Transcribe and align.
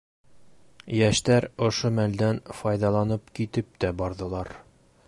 Йәштәр 0.99 1.47
ошо 1.67 1.91
мәлдән 1.99 2.41
файҙаланып 2.63 3.31
китеп 3.41 3.73
тә 3.85 3.95
барҙылар. 4.03 4.53